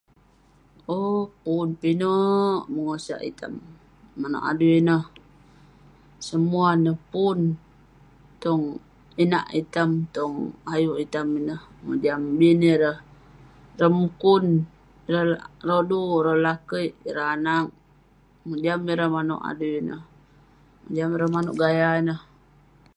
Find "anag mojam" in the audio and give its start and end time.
17.35-18.79